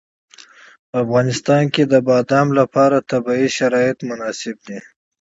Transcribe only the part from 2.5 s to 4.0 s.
لپاره طبیعي شرایط